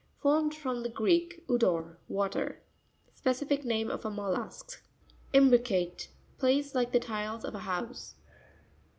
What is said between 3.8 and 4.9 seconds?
of a mollusk.